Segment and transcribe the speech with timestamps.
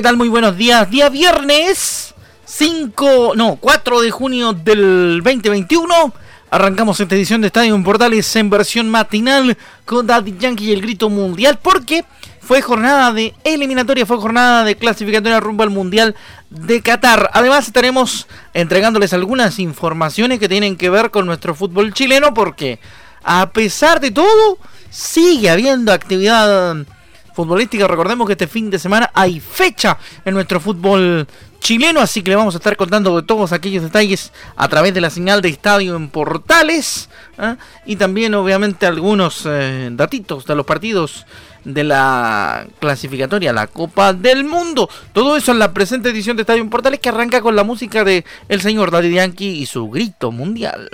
[0.00, 0.16] ¿Qué tal?
[0.16, 0.90] Muy buenos días.
[0.90, 2.14] Día viernes
[2.46, 6.14] 5, no, 4 de junio del 2021.
[6.50, 11.10] Arrancamos esta edición de Estadio Portales en versión matinal con Daddy Yankee y el grito
[11.10, 12.06] mundial porque
[12.40, 16.16] fue jornada de eliminatoria, fue jornada de clasificatoria rumbo al Mundial
[16.48, 17.28] de Qatar.
[17.34, 22.80] Además estaremos entregándoles algunas informaciones que tienen que ver con nuestro fútbol chileno porque
[23.22, 24.56] a pesar de todo
[24.88, 26.86] sigue habiendo actividad
[27.34, 27.86] futbolística.
[27.86, 31.26] Recordemos que este fin de semana hay fecha en nuestro fútbol
[31.60, 35.00] chileno, así que le vamos a estar contando de todos aquellos detalles a través de
[35.00, 37.08] la señal de estadio en portales
[37.38, 37.56] ¿ah?
[37.84, 41.26] y también obviamente algunos eh, datitos de los partidos
[41.64, 44.88] de la clasificatoria, la Copa del Mundo.
[45.12, 48.02] Todo eso en la presente edición de Estadio en Portales que arranca con la música
[48.04, 50.88] de el señor Daddy Yankee y su grito mundial.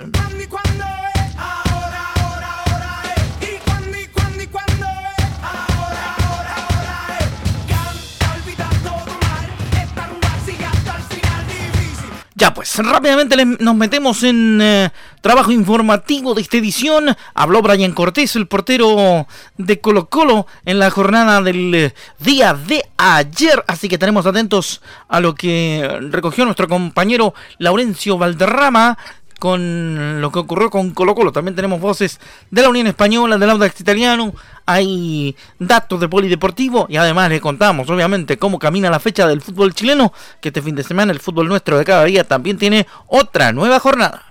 [12.37, 17.17] Ya pues, rápidamente nos metemos en eh, trabajo informativo de esta edición.
[17.33, 19.25] Habló Brian Cortés, el portero
[19.57, 23.63] de Colo Colo, en la jornada del eh, día de ayer.
[23.67, 28.99] Así que estaremos atentos a lo que recogió nuestro compañero Laurencio Valderrama
[29.39, 31.31] con lo que ocurrió con Colo Colo.
[31.31, 32.19] También tenemos voces
[32.51, 34.33] de la Unión Española, del Audax Italiano,
[34.65, 39.73] hay datos de polideportivo y además le contamos obviamente cómo camina la fecha del fútbol
[39.73, 43.51] chileno, que este fin de semana el fútbol nuestro de cada día también tiene otra
[43.53, 44.25] nueva jornada.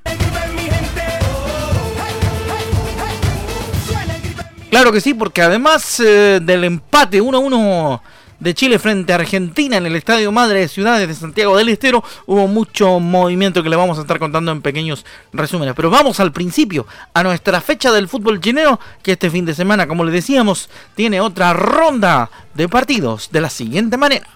[4.71, 8.01] Claro que sí, porque además eh, del empate 1-1
[8.41, 12.03] de Chile frente a Argentina en el Estadio Madre de Ciudades de Santiago del Estero.
[12.27, 15.75] Hubo mucho movimiento que le vamos a estar contando en pequeños resúmenes.
[15.75, 19.87] Pero vamos al principio, a nuestra fecha del fútbol chileno, que este fin de semana,
[19.87, 24.29] como le decíamos, tiene otra ronda de partidos de la siguiente manera.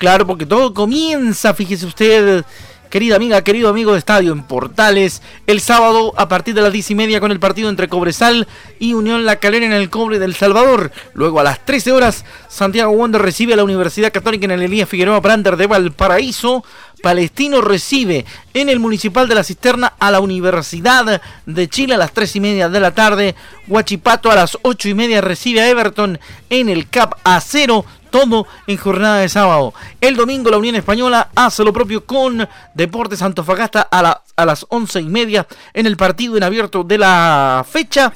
[0.00, 2.42] Claro, porque todo comienza, fíjese usted,
[2.90, 6.90] Querida amiga, querido amigo de Estadio en Portales, el sábado a partir de las 10
[6.90, 8.48] y media con el partido entre Cobresal
[8.80, 10.90] y Unión La Calera en el Cobre del Salvador.
[11.14, 14.88] Luego a las 13 horas, Santiago Wander recibe a la Universidad Católica en el Elías
[14.88, 16.64] Figueroa Brander de Valparaíso.
[17.00, 22.12] Palestino recibe en el Municipal de la Cisterna a la Universidad de Chile a las
[22.12, 23.36] 3 y media de la tarde.
[23.68, 26.18] Huachipato a las 8 y media recibe a Everton
[26.50, 29.72] en el CAP A0 todo en jornada de sábado.
[30.00, 35.00] El domingo la Unión Española hace lo propio con Deportes Antofagasta a, a las once
[35.00, 38.12] y media en el partido en abierto de la fecha.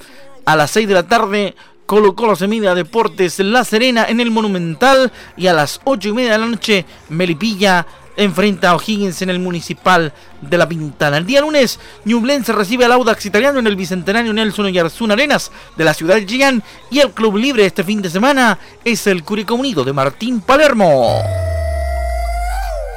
[0.47, 1.55] A las 6 de la tarde
[1.87, 6.09] Colo Colo se mide a Deportes La Serena en el Monumental y a las ocho
[6.09, 11.17] y media de la noche Melipilla enfrenta a O'Higgins en el Municipal de La Pintana.
[11.17, 15.85] El día lunes, Ñublense recibe al Audax italiano en el Bicentenario Nelson Oyarzún Arenas de
[15.85, 19.55] la ciudad de Chillán y el club libre este fin de semana es el Curicó
[19.55, 21.23] Unido de Martín Palermo.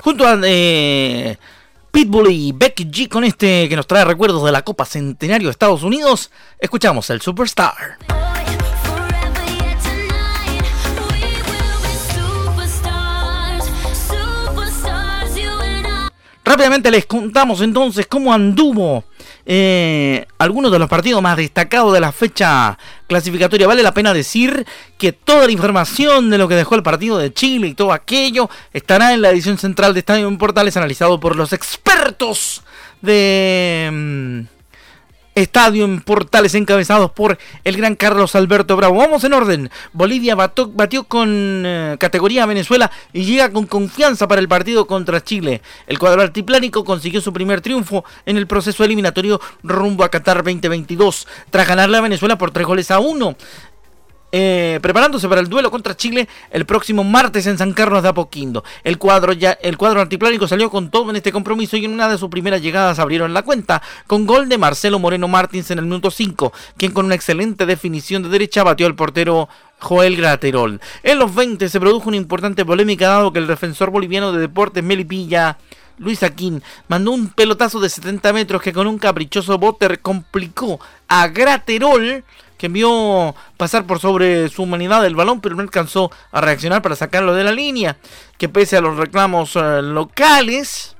[0.02, 1.38] Junto a eh,
[1.92, 5.52] Pitbull y Becky G con este que nos trae recuerdos de la Copa Centenario de
[5.52, 7.98] Estados Unidos, escuchamos el Superstar.
[16.48, 19.04] Rápidamente les contamos entonces cómo anduvo
[19.46, 23.68] eh, algunos de los partidos más destacados de la fecha clasificatoria.
[23.68, 24.66] Vale la pena decir
[24.98, 28.50] que toda la información de lo que dejó el partido de Chile y todo aquello
[28.72, 32.64] estará en la edición central de Estadio Portales analizado por los expertos
[33.02, 34.48] de...
[35.38, 38.98] Estadio en Portales encabezados por el gran Carlos Alberto Bravo.
[38.98, 39.70] Vamos en orden.
[39.94, 45.24] Bolivia batió con eh, categoría a Venezuela y llega con confianza para el partido contra
[45.24, 45.62] Chile.
[45.86, 51.28] El cuadro altiplánico consiguió su primer triunfo en el proceso eliminatorio rumbo a Qatar 2022
[51.52, 53.36] tras ganarle a Venezuela por tres goles a uno.
[54.34, 58.62] Eh, preparándose para el duelo contra Chile el próximo martes en San Carlos de Apoquindo.
[58.84, 60.06] El cuadro, ya, el cuadro
[60.48, 63.44] salió con todo en este compromiso y en una de sus primeras llegadas abrieron la
[63.44, 67.66] cuenta con gol de Marcelo Moreno Martins en el minuto 5, quien con una excelente
[67.66, 69.48] definición de derecha batió al portero
[69.80, 70.82] Joel Graterol.
[71.04, 74.84] En los 20 se produjo una importante polémica dado que el defensor boliviano de deportes
[74.84, 75.58] Melipilla,
[76.00, 81.30] Luis Aquín, mandó un pelotazo de 70 metros que con un caprichoso boter complicó a
[81.30, 82.26] Graterol
[82.58, 86.96] que envió pasar por sobre su humanidad el balón, pero no alcanzó a reaccionar para
[86.96, 87.98] sacarlo de la línea,
[88.38, 90.96] que pese a los reclamos eh, locales,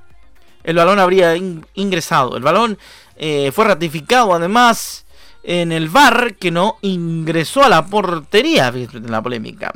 [0.64, 1.34] el balón habría
[1.74, 2.36] ingresado.
[2.36, 2.78] El balón
[3.16, 5.04] eh, fue ratificado además
[5.42, 9.72] en el VAR que no ingresó a la portería en la polémica.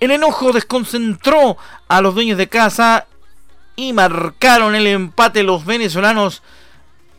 [0.00, 3.06] El enojo desconcentró a los dueños de casa
[3.76, 6.42] y marcaron el empate los venezolanos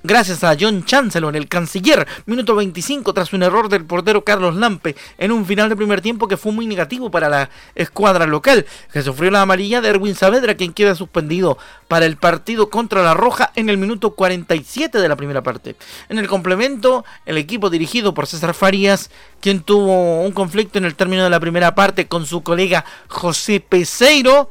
[0.04, 4.96] gracias a John Chancellor, el canciller, minuto 25 tras un error del portero Carlos Lampe
[5.18, 9.02] en un final de primer tiempo que fue muy negativo para la escuadra local, que
[9.02, 11.58] sufrió la amarilla de Erwin Saavedra, quien queda suspendido
[11.88, 15.76] para el partido contra la Roja en el minuto 47 de la primera parte.
[16.10, 19.10] En el complemento, el equipo dirigido por César Farías,
[19.40, 23.60] quien tuvo un conflicto en el término de la primera parte con su colega José
[23.60, 24.50] Peseiro,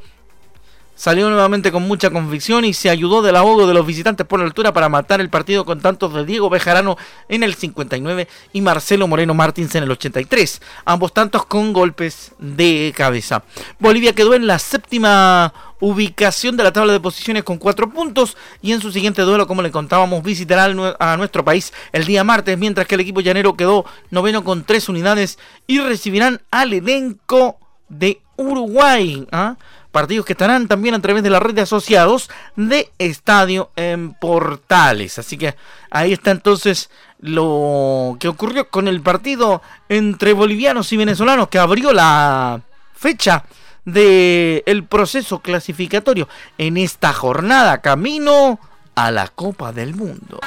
[1.03, 4.45] Salió nuevamente con mucha convicción y se ayudó del ahogo de los visitantes por la
[4.45, 6.95] altura para matar el partido con tantos de Diego Bejarano
[7.27, 10.61] en el 59 y Marcelo Moreno Martins en el 83.
[10.85, 13.43] Ambos tantos con golpes de cabeza.
[13.79, 18.71] Bolivia quedó en la séptima ubicación de la tabla de posiciones con cuatro puntos y
[18.71, 22.87] en su siguiente duelo, como le contábamos, visitará a nuestro país el día martes, mientras
[22.87, 27.57] que el equipo llanero quedó noveno con tres unidades y recibirán al elenco
[27.89, 29.27] de Uruguay.
[29.33, 29.57] ¿ah?
[29.93, 35.19] Partidos que estarán también a través de la red de asociados de Estadio en Portales.
[35.19, 35.55] Así que
[35.91, 41.93] ahí está entonces lo que ocurrió con el partido entre bolivianos y venezolanos que abrió
[41.93, 42.61] la
[42.95, 43.45] fecha
[43.85, 48.59] del el proceso clasificatorio en esta jornada camino
[48.95, 50.39] a la Copa del Mundo.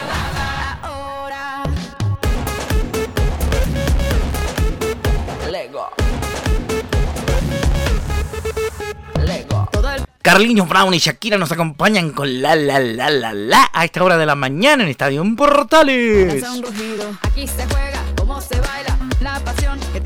[10.26, 14.16] Carliños Brown y Shakira nos acompañan con la la la la la a esta hora
[14.16, 16.42] de la mañana en Estadio Portales.
[17.22, 20.00] Aquí se juega, cómo se baila, la pasión que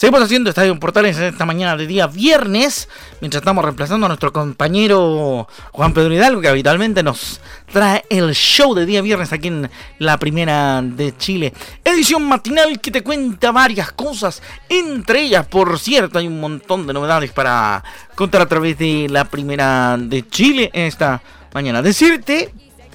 [0.00, 2.88] Seguimos haciendo Estadio Portales esta mañana de día viernes,
[3.20, 7.38] mientras estamos reemplazando a nuestro compañero Juan Pedro Hidalgo, que habitualmente nos
[7.70, 11.52] trae el show de día viernes aquí en la primera de Chile.
[11.84, 16.94] Edición matinal que te cuenta varias cosas, entre ellas, por cierto, hay un montón de
[16.94, 21.20] novedades para contar a través de la primera de Chile esta
[21.52, 21.82] mañana.
[21.82, 22.54] Decirte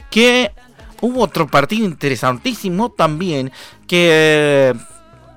[0.09, 0.51] que
[1.01, 3.51] hubo otro partido interesantísimo también
[3.85, 4.73] que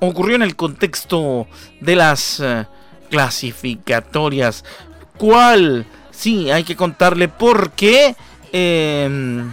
[0.00, 1.46] ocurrió en el contexto
[1.80, 2.66] de las eh,
[3.10, 4.64] clasificatorias.
[5.16, 5.86] ¿Cuál?
[6.10, 8.16] Sí, hay que contarle por qué
[8.52, 9.52] Em,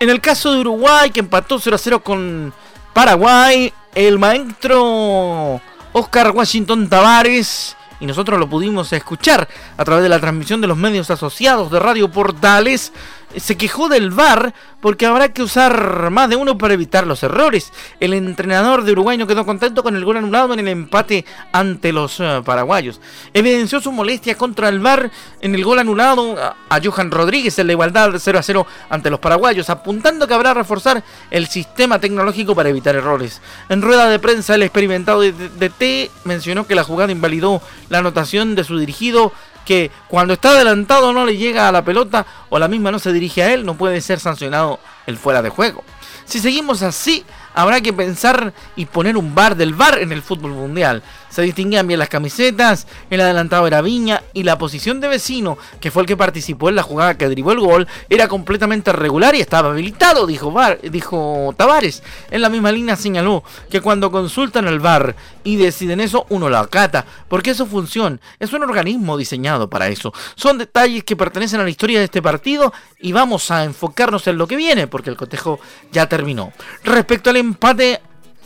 [0.00, 2.52] en el caso de Uruguay, que empató 0 a 0 con
[2.92, 5.60] Paraguay, el maestro
[5.92, 10.76] Oscar Washington Tavares, y nosotros lo pudimos escuchar a través de la transmisión de los
[10.76, 12.92] medios asociados de Radio Portales,
[13.36, 17.72] se quejó del VAR porque habrá que usar más de uno para evitar los errores.
[18.00, 21.92] El entrenador de Uruguay no quedó contento con el gol anulado en el empate ante
[21.92, 23.00] los eh, paraguayos.
[23.34, 25.10] Evidenció su molestia contra el VAR
[25.40, 29.10] en el gol anulado a, Johan Rodríguez en la igualdad de 0 a 0 ante
[29.10, 33.42] los paraguayos, apuntando que habrá reforzar el sistema tecnológico para evitar errores.
[33.68, 37.98] En rueda de prensa, el experimentado de, de T mencionó que la jugada invalidó la
[37.98, 39.32] anotación de su dirigido
[39.68, 43.12] que cuando está adelantado no le llega a la pelota o la misma no se
[43.12, 45.84] dirige a él, no puede ser sancionado el fuera de juego.
[46.24, 47.22] Si seguimos así,
[47.52, 51.02] habrá que pensar y poner un bar del bar en el fútbol mundial.
[51.30, 55.90] Se distinguían bien las camisetas, el adelantado era Viña y la posición de vecino, que
[55.90, 59.40] fue el que participó en la jugada que derivó el gol, era completamente regular y
[59.40, 62.02] estaba habilitado, dijo, dijo Tavares.
[62.30, 66.58] En la misma línea señaló que cuando consultan al bar y deciden eso, uno lo
[66.58, 70.12] acata, porque es su función, es un organismo diseñado para eso.
[70.34, 74.38] Son detalles que pertenecen a la historia de este partido y vamos a enfocarnos en
[74.38, 75.60] lo que viene, porque el cotejo
[75.92, 76.52] ya terminó.
[76.84, 78.00] Respecto al empate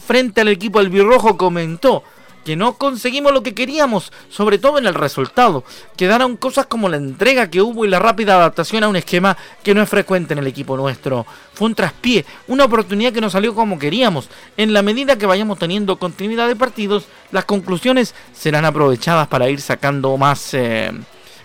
[0.07, 2.03] frente al equipo albirrojo comentó
[2.45, 5.65] que no conseguimos lo que queríamos, sobre todo en el resultado.
[5.97, 9.75] Quedaron cosas como la entrega que hubo y la rápida adaptación a un esquema que
[9.75, 11.27] no es frecuente en el equipo nuestro.
[11.55, 14.29] Fue un traspié, una oportunidad que no salió como queríamos.
[14.57, 19.61] En la medida que vayamos teniendo continuidad de partidos, las conclusiones serán aprovechadas para ir
[19.61, 20.55] sacando más...
[20.55, 20.93] Eh,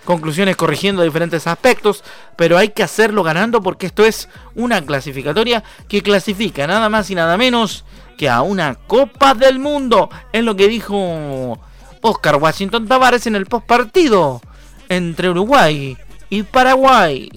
[0.07, 2.01] conclusiones corrigiendo diferentes aspectos,
[2.37, 7.15] pero hay que hacerlo ganando porque esto es una clasificatoria que clasifica nada más y
[7.15, 7.83] nada menos
[8.17, 10.09] que a una Copa del Mundo.
[10.33, 11.57] Es lo que dijo
[12.01, 14.41] Oscar Washington Tavares en el postpartido
[14.89, 15.97] entre Uruguay
[16.29, 17.29] y Paraguay.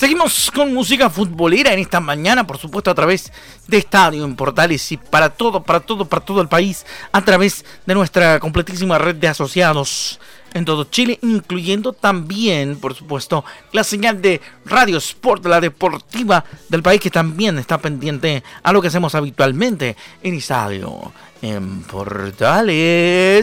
[0.00, 3.30] Seguimos con música futbolera en esta mañana, por supuesto, a través
[3.68, 7.66] de Estadio en Portales y para todo, para todo, para todo el país, a través
[7.84, 10.18] de nuestra completísima red de asociados
[10.54, 16.82] en todo Chile, incluyendo también, por supuesto, la señal de Radio Sport, la deportiva del
[16.82, 23.36] país, que también está pendiente a lo que hacemos habitualmente en Estadio en Portales.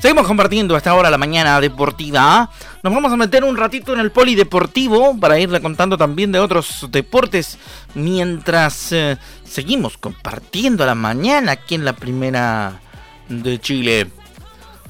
[0.00, 2.48] Seguimos compartiendo hasta ahora la mañana deportiva.
[2.84, 6.86] Nos vamos a meter un ratito en el polideportivo para irle contando también de otros
[6.92, 7.58] deportes
[7.94, 12.80] mientras eh, seguimos compartiendo la mañana aquí en la primera
[13.28, 14.06] de Chile.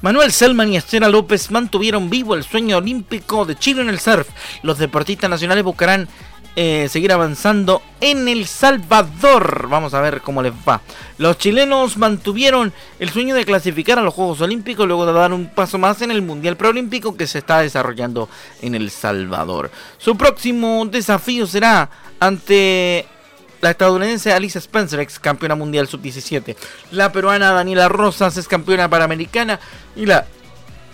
[0.01, 4.29] Manuel Selman y Estela López mantuvieron vivo el sueño olímpico de Chile en el surf.
[4.61, 6.07] Los deportistas nacionales buscarán
[6.55, 9.67] eh, seguir avanzando en El Salvador.
[9.69, 10.81] Vamos a ver cómo les va.
[11.17, 15.47] Los chilenos mantuvieron el sueño de clasificar a los Juegos Olímpicos luego de dar un
[15.47, 18.29] paso más en el Mundial Preolímpico que se está desarrollando
[18.61, 19.71] en El Salvador.
[19.97, 21.89] Su próximo desafío será
[22.19, 23.05] ante
[23.61, 26.55] la estadounidense Alicia Spencer, ex campeona mundial sub-17.
[26.91, 29.59] La peruana Daniela Rosas es campeona panamericana.
[29.95, 30.25] Y la,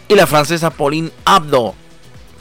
[0.08, 1.76] y la francesa Pauline Abdo.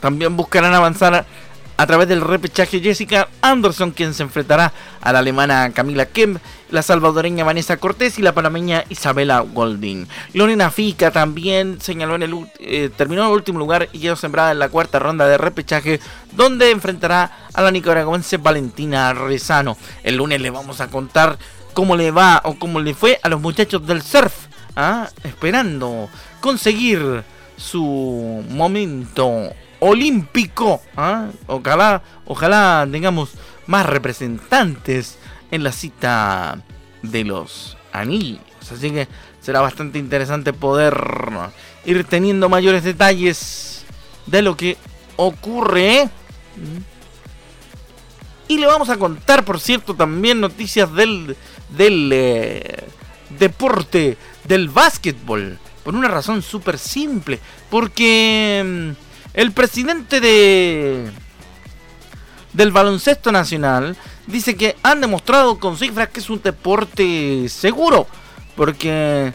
[0.01, 1.27] También buscarán avanzar
[1.77, 6.39] a través del repechaje Jessica Anderson, quien se enfrentará a la alemana Camila Kemp,
[6.71, 10.07] la salvadoreña Vanessa Cortés y la panameña Isabela Golding.
[10.33, 14.53] Lorena Fica también señaló en el eh, terminó en el último lugar y quedó sembrada
[14.53, 16.01] en la cuarta ronda de repechaje,
[16.33, 19.77] donde enfrentará a la nicaragüense Valentina Rezano.
[20.03, 21.39] El lunes le vamos a contar
[21.75, 24.33] cómo le va o cómo le fue a los muchachos del surf,
[24.77, 25.09] ¿ah?
[25.25, 26.09] esperando
[26.41, 27.25] conseguir
[27.57, 29.53] su momento
[29.85, 30.81] olímpico.
[30.97, 31.29] ¿ah?
[31.47, 33.33] Ojalá, ojalá tengamos
[33.67, 35.19] más representantes
[35.51, 36.59] en la cita
[37.03, 38.41] de los anillos.
[38.73, 39.09] Así que
[39.41, 40.99] será bastante interesante poder
[41.85, 43.85] ir teniendo mayores detalles
[44.27, 44.79] de lo que
[45.17, 46.09] ocurre.
[48.49, 51.37] Y le vamos a contar, por cierto, también noticias del,
[51.77, 52.85] del eh,
[53.39, 55.59] deporte, del básquetbol.
[55.83, 57.39] Por una razón súper simple.
[57.71, 59.04] Porque mm,
[59.35, 61.11] el presidente de
[62.53, 63.97] del baloncesto nacional
[64.29, 68.07] dice que han demostrado con cifras que es un deporte seguro
[68.55, 69.33] porque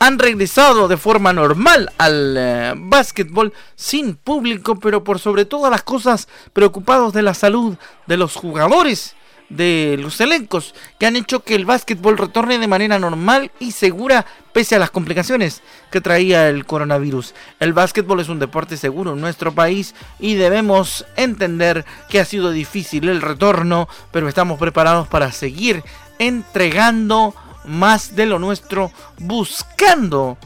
[0.00, 5.82] han regresado de forma normal al eh, básquetbol sin público, pero por sobre todas las
[5.82, 9.14] cosas preocupados de la salud de los jugadores
[9.50, 14.24] de los elencos que han hecho que el básquetbol retorne de manera normal y segura
[14.52, 17.34] pese a las complicaciones que traía el coronavirus.
[17.58, 22.50] El básquetbol es un deporte seguro en nuestro país y debemos entender que ha sido
[22.50, 25.82] difícil el retorno, pero estamos preparados para seguir
[26.18, 30.38] entregando más de lo nuestro, buscando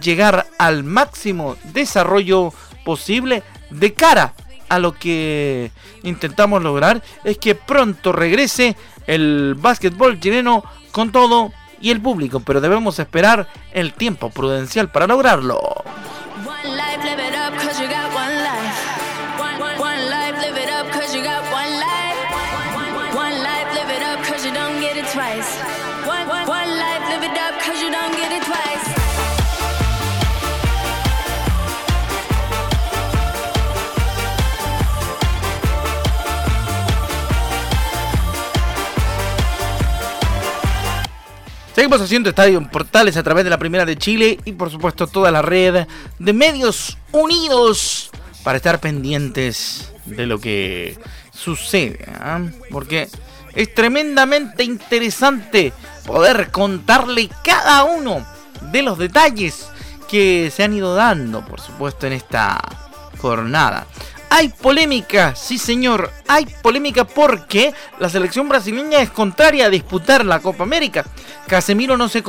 [0.00, 2.52] llegar al máximo desarrollo
[2.84, 4.34] posible de cara
[4.68, 5.70] a lo que
[6.02, 12.60] intentamos lograr es que pronto regrese el básquetbol chileno con todo y el público, pero
[12.60, 15.60] debemos esperar el tiempo prudencial para lograrlo.
[41.76, 45.06] Seguimos haciendo Estadio en Portales a través de la Primera de Chile y por supuesto
[45.06, 45.86] toda la red
[46.18, 48.08] de medios unidos
[48.42, 50.98] para estar pendientes de lo que
[51.34, 52.02] sucede.
[52.18, 52.40] ¿ah?
[52.70, 53.10] Porque
[53.54, 55.74] es tremendamente interesante
[56.06, 58.26] poder contarle cada uno
[58.72, 59.68] de los detalles
[60.08, 62.58] que se han ido dando, por supuesto, en esta
[63.18, 63.86] jornada.
[64.36, 70.40] Hay polémica, sí señor, hay polémica porque la selección brasileña es contraria a disputar la
[70.40, 71.06] Copa América.
[71.46, 72.22] Casemiro no se,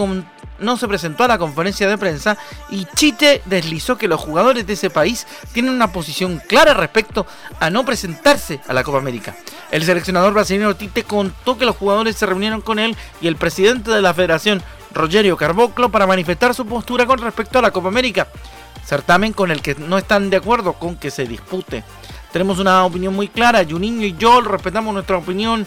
[0.60, 2.38] no se presentó a la conferencia de prensa
[2.70, 7.28] y Chite deslizó que los jugadores de ese país tienen una posición clara respecto
[7.60, 9.36] a no presentarse a la Copa América.
[9.70, 13.92] El seleccionador brasileño Tite contó que los jugadores se reunieron con él y el presidente
[13.92, 18.30] de la federación, Rogerio Carboclo, para manifestar su postura con respecto a la Copa América
[18.88, 21.84] certamen con el que no están de acuerdo con que se dispute.
[22.38, 25.66] Tenemos una opinión muy clara, Juninho y yo respetamos nuestra opinión,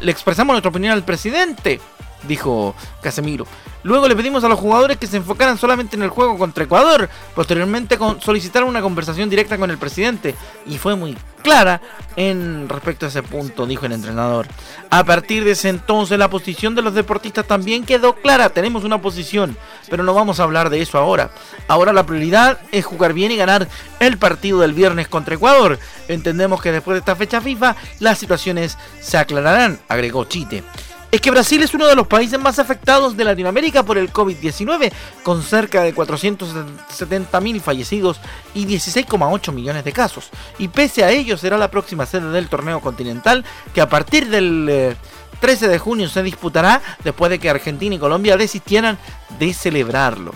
[0.00, 1.80] le expresamos nuestra opinión al presidente,
[2.26, 3.46] dijo Casemiro.
[3.84, 7.08] Luego le pedimos a los jugadores que se enfocaran solamente en el juego contra Ecuador.
[7.36, 10.34] Posteriormente solicitaron una conversación directa con el presidente
[10.66, 11.80] y fue muy clara
[12.16, 14.46] en respecto a ese punto, dijo el entrenador.
[14.90, 18.50] A partir de ese entonces la posición de los deportistas también quedó clara.
[18.50, 19.56] Tenemos una posición,
[19.90, 21.30] pero no vamos a hablar de eso ahora.
[21.68, 23.68] Ahora la prioridad es jugar bien y ganar
[24.00, 25.78] el partido del viernes contra Ecuador.
[26.08, 30.62] Entendemos que después de esta fecha FIFA las situaciones se aclararán, agregó Chite
[31.12, 34.90] es que Brasil es uno de los países más afectados de Latinoamérica por el COVID-19,
[35.22, 38.18] con cerca de 470.000 fallecidos
[38.54, 40.30] y 16,8 millones de casos.
[40.58, 44.96] Y pese a ello será la próxima sede del torneo continental que a partir del
[45.40, 48.96] 13 eh, de junio se disputará después de que Argentina y Colombia desistieran
[49.38, 50.32] de celebrarlo.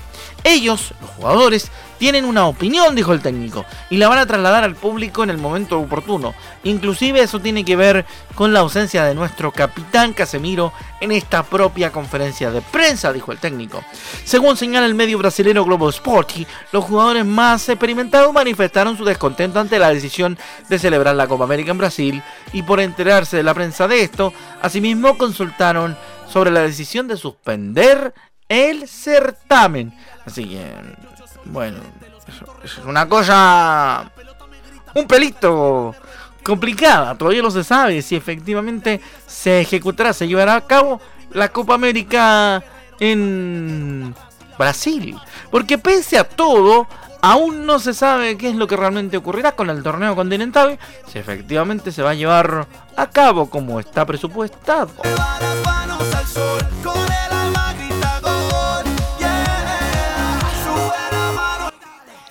[0.47, 4.77] Ellos, los jugadores, tienen una opinión, dijo el técnico, y la van a trasladar al
[4.77, 6.37] público en el momento oportuno.
[6.63, 11.91] Inclusive eso tiene que ver con la ausencia de nuestro capitán Casemiro en esta propia
[11.91, 13.83] conferencia de prensa, dijo el técnico.
[14.23, 19.81] Según señala el medio brasileño Globo Sporty, los jugadores más experimentados manifestaron su descontento ante
[19.81, 20.39] la decisión
[20.69, 22.23] de celebrar la Copa América en Brasil
[22.53, 25.99] y por enterarse de la prensa de esto, asimismo consultaron
[26.33, 28.15] sobre la decisión de suspender
[28.49, 29.93] el certamen.
[30.27, 30.75] Así que,
[31.45, 31.79] bueno,
[32.63, 34.11] es una cosa
[34.95, 35.95] un pelito
[36.43, 37.17] complicada.
[37.17, 41.01] Todavía no se sabe si efectivamente se ejecutará, se llevará a cabo
[41.33, 42.63] la Copa América
[42.99, 44.15] en
[44.59, 45.17] Brasil.
[45.51, 46.87] Porque pese a todo,
[47.21, 51.19] aún no se sabe qué es lo que realmente ocurrirá con el torneo continental, si
[51.19, 52.67] efectivamente se va a llevar
[52.97, 54.91] a cabo como está presupuestado.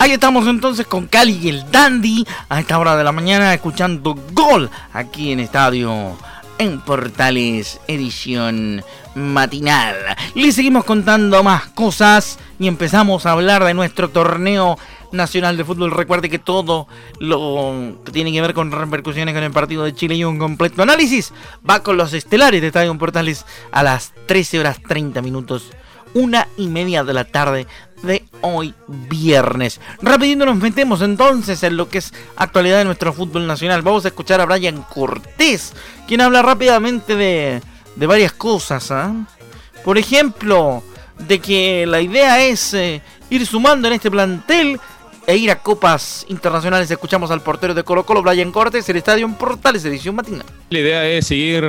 [0.05, 4.15] Ahí estamos entonces con Cali y el Dandy a esta hora de la mañana escuchando
[4.33, 6.15] Gol aquí en Estadio
[6.59, 8.83] en Portales edición
[9.15, 9.95] matinal.
[10.35, 14.77] Le seguimos contando más cosas y empezamos a hablar de nuestro torneo
[15.12, 15.89] nacional de fútbol.
[15.89, 20.13] Recuerde que todo lo que tiene que ver con repercusiones con el partido de Chile
[20.13, 21.34] y un completo análisis
[21.67, 25.71] va con los estelares de Estadio Portales a las 13 horas 30 minutos
[26.15, 27.67] una y media de la tarde
[28.06, 29.82] de hoy viernes.
[30.02, 33.82] Rapidito nos metemos entonces en lo que es actualidad de nuestro fútbol nacional.
[33.82, 35.74] Vamos a escuchar a Brian Cortés,
[36.08, 37.62] quien habla rápidamente de,
[37.96, 38.91] de varias cosas.
[38.91, 39.13] ¿ah?
[39.84, 40.84] Por ejemplo,
[41.20, 44.80] de que la idea es eh, ir sumando en este plantel
[45.28, 46.89] e ir a copas internacionales.
[46.89, 50.46] Escuchamos al portero de Colo Colo, Brian Cortés, el Estadio Portales, edición matinal.
[50.70, 51.65] La idea es seguir,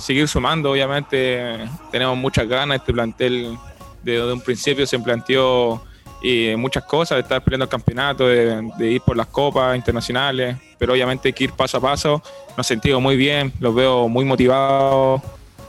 [0.00, 3.58] seguir sumando, obviamente tenemos muchas ganas, este plantel
[4.02, 5.82] desde un principio se planteó
[6.20, 10.92] y muchas cosas, de estar peleando el campeonato, de, ir por las copas internacionales, pero
[10.92, 12.22] obviamente hay que ir paso a paso.
[12.56, 15.22] Nos sentimos muy bien, los veo muy motivados,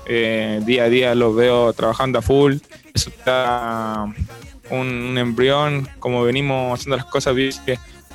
[0.05, 2.55] eh, día a día los veo trabajando a full.
[2.93, 4.05] Eso está
[4.71, 7.35] un, embrión, como venimos haciendo las cosas.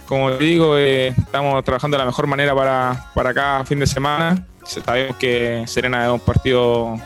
[0.07, 4.45] Como digo, eh, estamos trabajando de la mejor manera para, para cada fin de semana.
[4.65, 6.97] Sabemos que Serena es un partido,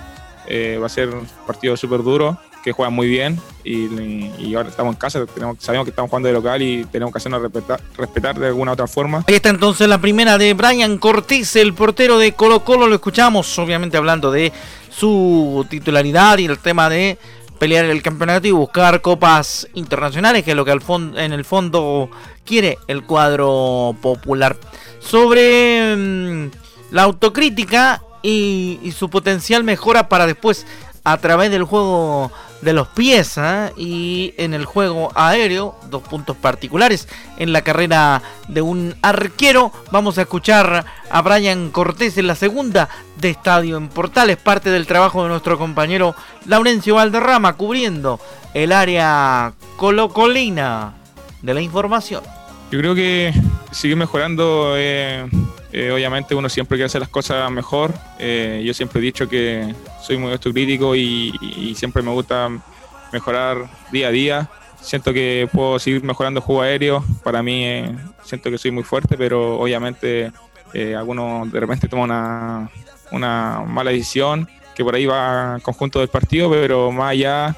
[0.47, 4.95] eh, va a ser un partido súper duro que juegan muy bien y, ahora estamos
[4.95, 5.25] en casa,
[5.59, 8.87] sabemos que estamos jugando de local y tenemos que hacernos respetar, respetar de alguna otra
[8.87, 9.25] forma.
[9.27, 13.59] Ahí está entonces la primera de Brian Cortés, el portero de Colo Colo, lo escuchamos
[13.59, 14.53] obviamente hablando de
[14.91, 17.19] su titularidad y el tema de
[17.59, 21.45] pelear el campeonato y buscar copas internacionales, que es lo que al fondo, en el
[21.45, 22.09] fondo
[22.45, 24.57] quiere el cuadro popular.
[25.01, 26.51] Sobre mm,
[26.91, 30.67] la autocrítica y, su potencial mejora para después,
[31.05, 33.71] a través del juego de los pies ¿ah?
[33.77, 39.73] y en el juego aéreo, dos puntos particulares en la carrera de un arquero.
[39.91, 44.87] Vamos a escuchar a Brian Cortés en la segunda de Estadio en Portales, parte del
[44.87, 46.15] trabajo de nuestro compañero
[46.47, 48.21] Laurencio Valderrama cubriendo
[48.55, 50.95] el área colocolina
[51.43, 52.38] de la información.
[52.71, 53.33] Yo creo que
[53.73, 54.75] sigue mejorando.
[54.77, 55.27] Eh,
[55.73, 57.93] eh, obviamente uno siempre quiere hacer las cosas mejor.
[58.19, 62.49] Eh, yo siempre he dicho que soy muy autocrítico y, y, siempre me gusta
[63.13, 64.51] mejorar día a día.
[64.81, 67.05] Siento que puedo seguir mejorando el juego aéreo.
[67.23, 70.33] Para mí eh, siento que soy muy fuerte, pero obviamente
[70.97, 72.71] algunos de repente toman una,
[73.11, 77.57] una mala decisión, que por ahí va al conjunto del partido, pero más allá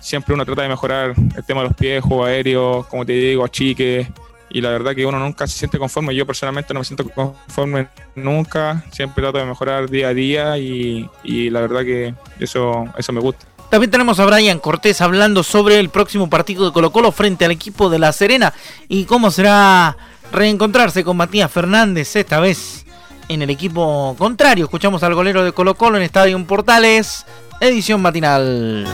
[0.00, 3.44] siempre uno trata de mejorar el tema de los pies, juego aéreo, como te digo,
[3.44, 4.08] achique,
[4.50, 6.14] y la verdad que uno nunca se siente conforme.
[6.14, 11.08] Yo personalmente no me siento conforme nunca, siempre trato de mejorar día a día y,
[11.50, 13.46] la verdad que eso, eso me gusta.
[13.70, 17.52] También tenemos a Brian Cortés hablando sobre el próximo partido de Colo Colo frente al
[17.52, 18.52] equipo de La Serena
[18.88, 19.96] y cómo será
[20.32, 22.84] reencontrarse con Matías Fernández esta vez
[23.28, 24.64] en el equipo contrario.
[24.64, 27.24] Escuchamos al golero de Colo Colo en Estadio Portales
[27.60, 28.86] edición matinal.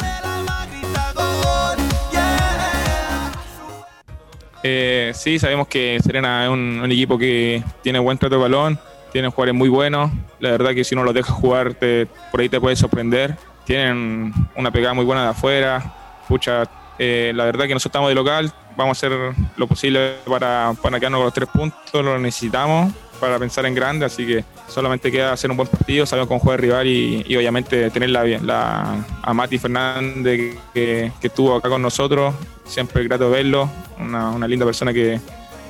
[4.68, 8.80] Eh, sí, sabemos que Serena es un, equipo que tiene buen trato de balón,
[9.12, 10.10] tiene jugadores muy buenos.
[10.40, 13.36] La verdad que si no los dejas jugar, te, por ahí te puede sorprender.
[13.64, 15.94] Tienen una pegada muy buena de afuera.
[16.26, 16.64] Pucha,
[16.98, 20.98] eh, la verdad que nosotros estamos de local, vamos a hacer lo posible para, para
[20.98, 25.32] quedarnos con los tres puntos, lo necesitamos para pensar en grande, así que solamente queda
[25.32, 29.34] hacer un buen partido, saber cómo juega el rival y, obviamente tener la, la, a
[29.34, 35.20] Mati Fernández que, estuvo acá con nosotros, siempre grato verlo, una, linda persona que,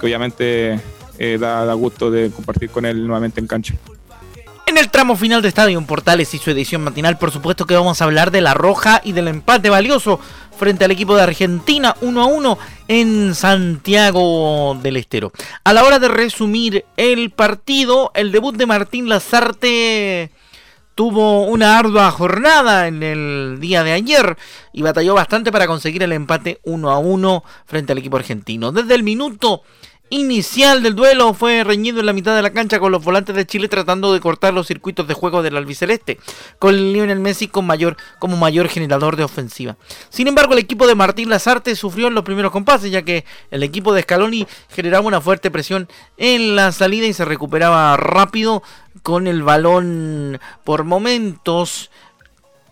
[0.02, 0.78] obviamente
[1.18, 3.74] eh, da, da gusto de compartir con él nuevamente en cancha.
[4.66, 8.02] En el tramo final de Estadio Portales y su edición matinal, por supuesto que vamos
[8.02, 10.18] a hablar de la roja y del empate valioso
[10.58, 15.32] frente al equipo de Argentina 1 a 1 en Santiago del Estero.
[15.64, 20.30] A la hora de resumir el partido, el debut de Martín Lazarte
[20.94, 24.36] tuvo una ardua jornada en el día de ayer
[24.72, 28.72] y batalló bastante para conseguir el empate 1 a 1 frente al equipo argentino.
[28.72, 29.62] Desde el minuto
[30.10, 33.46] inicial del duelo fue reñido en la mitad de la cancha con los volantes de
[33.46, 36.18] Chile tratando de cortar los circuitos de juego del albiceleste,
[36.58, 39.76] con Lionel Messi con mayor, como mayor generador de ofensiva.
[40.08, 43.62] Sin embargo, el equipo de Martín Lazarte sufrió en los primeros compases, ya que el
[43.62, 48.62] equipo de Scaloni generaba una fuerte presión en la salida y se recuperaba rápido
[49.02, 51.90] con el balón por momentos,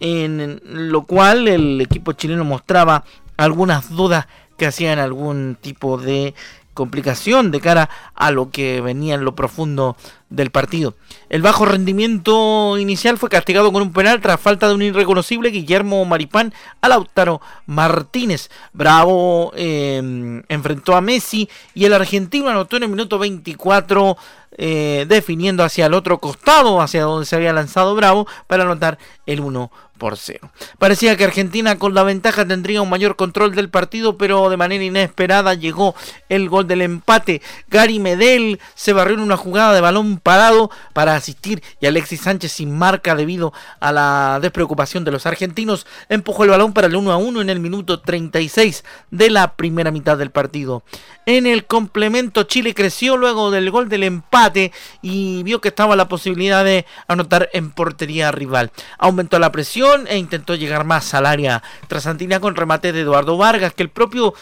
[0.01, 3.05] en lo cual el equipo chileno mostraba
[3.37, 6.35] algunas dudas que hacían algún tipo de
[6.75, 9.97] complicación de cara a lo que venía en lo profundo
[10.35, 10.95] del partido.
[11.29, 16.05] El bajo rendimiento inicial fue castigado con un penal tras falta de un irreconocible Guillermo
[16.05, 18.51] Maripán a Lautaro Martínez.
[18.73, 24.17] Bravo em, enfrentó a Messi y el argentino anotó en el minuto 24
[24.57, 29.41] eh, definiendo hacia el otro costado, hacia donde se había lanzado Bravo, para anotar el
[29.41, 30.51] 1 por 0.
[30.79, 34.85] Parecía que Argentina con la ventaja tendría un mayor control del partido, pero de manera
[34.85, 35.95] inesperada llegó
[36.29, 37.43] el gol del empate.
[37.69, 42.51] Gary Medel se barrió en una jugada de balón parado para asistir y Alexis Sánchez
[42.51, 47.13] sin marca debido a la despreocupación de los argentinos empujó el balón para el 1
[47.13, 50.83] a 1 en el minuto 36 de la primera mitad del partido.
[51.27, 56.09] En el complemento Chile creció luego del gol del empate y vio que estaba la
[56.09, 58.73] posibilidad de anotar en portería rival.
[58.99, 63.75] Aumentó la presión e intentó llegar más al área trasantina con remate de Eduardo Vargas
[63.75, 64.35] que el propio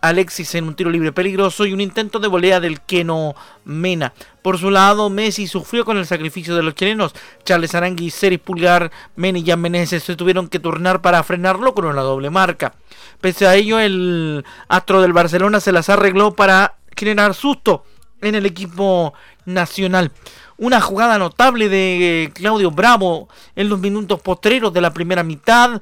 [0.00, 3.34] Alexis en un tiro libre peligroso y un intento de volea del Keno
[3.64, 4.12] Mena.
[4.42, 7.14] Por su lado, Messi sufrió con el sacrificio de los chilenos.
[7.44, 12.02] Charles Arangui, Ceris Pulgar, Mena y Jan se tuvieron que turnar para frenarlo con una
[12.02, 12.74] doble marca.
[13.20, 17.84] Pese a ello, el astro del Barcelona se las arregló para generar susto
[18.22, 20.10] en el equipo nacional.
[20.56, 25.80] Una jugada notable de Claudio Bravo en los minutos postreros de la primera mitad.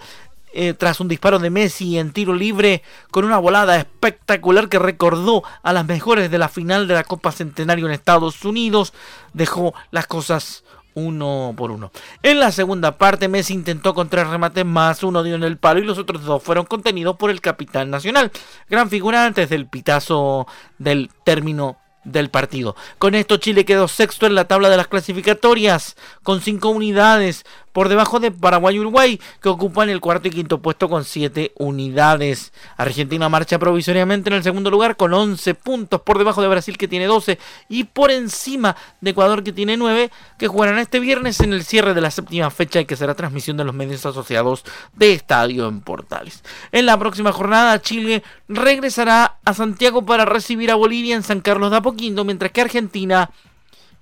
[0.53, 5.43] Eh, tras un disparo de Messi en tiro libre con una volada espectacular que recordó
[5.63, 8.95] a las mejores de la final de la Copa Centenario en Estados Unidos,
[9.35, 11.93] dejó las cosas uno por uno.
[12.23, 15.81] En la segunda parte, Messi intentó con tres remates más, uno dio en el palo
[15.81, 18.33] y los otros dos fueron contenidos por el capitán nacional.
[18.69, 20.47] Gran figura antes del pitazo
[20.79, 22.75] del término del partido.
[22.99, 27.45] Con esto Chile quedó sexto en la tabla de las clasificatorias con cinco unidades
[27.79, 31.53] por debajo de Paraguay y Uruguay, que ocupan el cuarto y quinto puesto con 7
[31.59, 32.53] unidades.
[32.77, 36.89] Argentina marcha provisoriamente en el segundo lugar con 11 puntos por debajo de Brasil que
[36.89, 37.39] tiene 12
[37.69, 40.11] y por encima de Ecuador que tiene 9,
[40.41, 43.57] que jugarán este viernes en el cierre de la séptima fecha y que será transmisión
[43.57, 44.65] de los medios asociados
[44.95, 46.43] de Estadio en Portales.
[46.73, 51.71] En la próxima jornada Chile regresará a Santiago para recibir a Bolivia en San Carlos
[51.71, 53.31] de Apoquindo, mientras que Argentina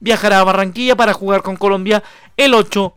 [0.00, 2.02] viajará a Barranquilla para jugar con Colombia
[2.38, 2.94] el 8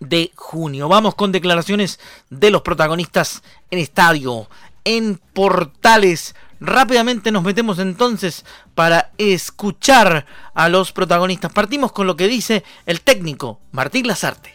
[0.00, 0.88] de junio.
[0.88, 1.98] Vamos con declaraciones
[2.30, 4.48] de los protagonistas en estadio,
[4.84, 6.34] en portales.
[6.60, 11.52] Rápidamente nos metemos entonces para escuchar a los protagonistas.
[11.52, 14.54] Partimos con lo que dice el técnico Martín Lazarte.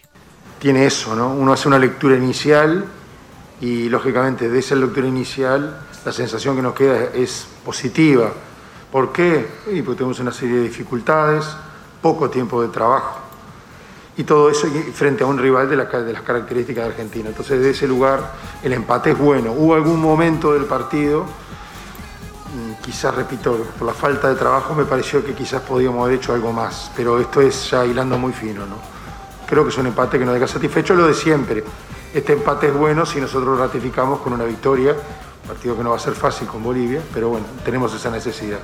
[0.59, 1.33] Tiene eso, ¿no?
[1.33, 2.85] Uno hace una lectura inicial
[3.59, 8.31] y lógicamente de esa lectura inicial la sensación que nos queda es positiva.
[8.91, 9.47] ¿Por qué?
[9.71, 11.45] Y porque tenemos una serie de dificultades,
[12.01, 13.30] poco tiempo de trabajo
[14.21, 15.87] y todo eso frente a un rival de, las
[16.21, 17.29] características de Argentina.
[17.29, 19.51] Entonces, de ese lugar, el empate es bueno.
[19.51, 25.25] Hubo algún momento del partido, mm, quizás, repito, por la falta de trabajo me pareció
[25.25, 28.75] que quizás podíamos haber hecho algo más, pero esto es ya hilando muy fino, ¿no?
[29.47, 31.63] Creo que es un empate que nos deja satisfecho, lo de siempre.
[32.13, 34.95] Este empate es bueno si nosotros ratificamos con una victoria,
[35.47, 38.59] partido que no va a ser fácil con Bolivia, pero bueno, tenemos esa necesidad.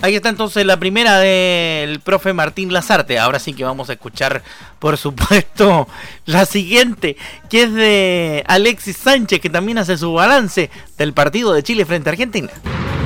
[0.00, 3.18] Ahí está entonces la primera del profe Martín Lazarte.
[3.18, 4.44] Ahora sí que vamos a escuchar,
[4.78, 5.88] por supuesto,
[6.24, 7.16] la siguiente,
[7.50, 12.10] que es de Alexis Sánchez, que también hace su balance del partido de Chile frente
[12.10, 12.48] a Argentina.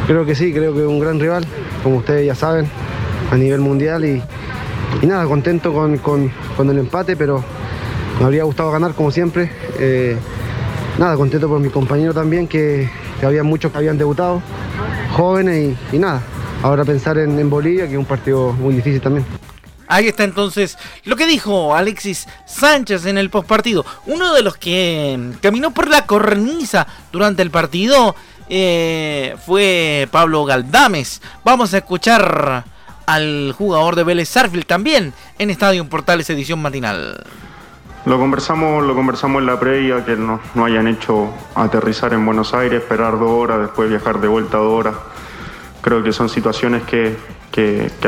[0.07, 1.46] Creo que sí, creo que es un gran rival,
[1.83, 2.68] como ustedes ya saben,
[3.31, 4.22] a nivel mundial y,
[5.07, 7.42] nada, contento con, el empate, pero
[8.18, 9.50] me habría gustado ganar como siempre.
[9.78, 10.18] Eh,
[10.98, 12.90] nada, contento por mi compañero también, que,
[13.22, 14.42] había muchos que habían debutado,
[15.12, 16.22] jóvenes y nada,
[16.62, 19.27] ahora pensar en, Bolivia, que es un partido muy difícil también.
[19.88, 23.85] Ahí está entonces lo que dijo Alexis Sánchez en el postpartido.
[24.07, 28.14] Uno de los que caminó por la cornisa durante el partido
[28.48, 31.20] eh, fue Pablo Galdames.
[31.44, 32.64] Vamos a escuchar
[33.05, 37.22] al jugador de Vélez Sarfield también en Estadio Portales edición matinal.
[38.07, 42.53] Lo conversamos, lo conversamos en la previa, que no, no hayan hecho aterrizar en Buenos
[42.53, 44.94] Aires, esperar dos horas, después viajar de vuelta dos horas
[45.83, 47.16] creo que son situaciones que,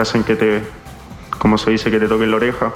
[0.00, 0.62] hacen que te,
[1.38, 2.72] como se dice, que te toquen la oreja.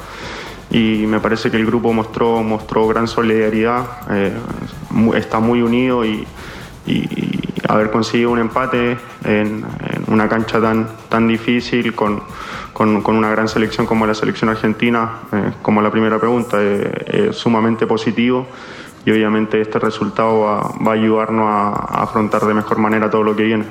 [0.71, 4.33] Y me parece que el grupo mostró, mostró gran solidaridad, eh,
[5.15, 6.27] está muy unido y,
[7.69, 9.63] haber conseguido un empate en,
[10.07, 12.23] una cancha tan, tan difícil con,
[12.79, 17.87] una gran selección como la selección argentina, eh, como la primera pregunta, eh, es sumamente
[17.87, 18.47] positivo
[19.05, 23.37] y obviamente este resultado va, va a ayudarnos a afrontar de mejor manera todo lo
[23.37, 23.67] que viene.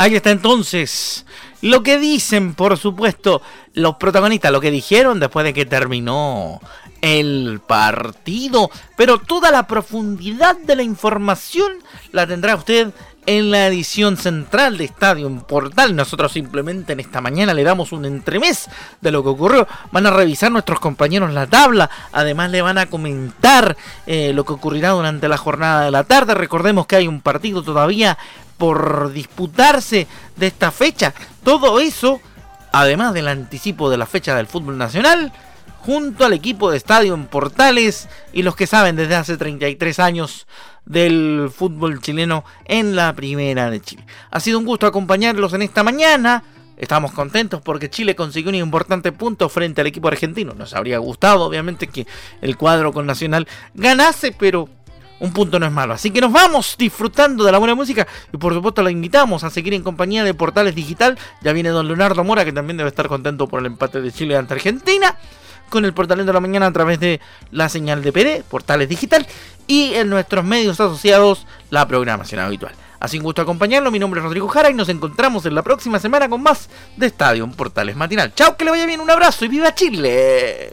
[0.00, 1.26] Ahí está entonces
[1.60, 3.42] lo que dicen, por supuesto,
[3.74, 6.58] los protagonistas, lo que dijeron después de que terminó
[7.02, 8.70] el partido.
[8.96, 11.70] Pero toda la profundidad de la información
[12.12, 12.94] la tendrá usted
[13.26, 15.94] en la edición central de Estadio Portal.
[15.94, 18.70] Nosotros simplemente en esta mañana le damos un entremés
[19.02, 19.68] de lo que ocurrió.
[19.92, 21.90] Van a revisar nuestros compañeros la tabla.
[22.12, 26.32] Además le van a comentar eh, lo que ocurrirá durante la jornada de la tarde.
[26.32, 28.16] Recordemos que hay un partido todavía
[28.60, 31.14] por disputarse de esta fecha.
[31.42, 32.20] Todo eso,
[32.72, 35.32] además del anticipo de la fecha del fútbol nacional,
[35.78, 40.46] junto al equipo de Estadio en Portales y los que saben desde hace 33 años
[40.84, 44.04] del fútbol chileno en la primera de Chile.
[44.30, 46.44] Ha sido un gusto acompañarlos en esta mañana.
[46.76, 50.52] Estamos contentos porque Chile consiguió un importante punto frente al equipo argentino.
[50.52, 52.06] Nos habría gustado, obviamente, que
[52.42, 54.68] el cuadro con Nacional ganase, pero
[55.20, 55.94] un punto no es malo.
[55.94, 59.50] Así que nos vamos disfrutando de la buena música y por supuesto la invitamos a
[59.50, 61.18] seguir en compañía de Portales Digital.
[61.42, 64.36] Ya viene don Leonardo Mora que también debe estar contento por el empate de Chile
[64.36, 65.16] ante Argentina.
[65.68, 67.20] Con el Portal de la Mañana a través de
[67.52, 69.24] la señal de PD, Portales Digital.
[69.68, 72.72] Y en nuestros medios asociados, la programación habitual.
[72.98, 73.90] Así un gusto acompañarlo.
[73.90, 77.06] Mi nombre es Rodrigo Jara y nos encontramos en la próxima semana con más de
[77.06, 78.34] Estadio Portales Matinal.
[78.34, 80.72] Chao, que le vaya bien, un abrazo y viva Chile.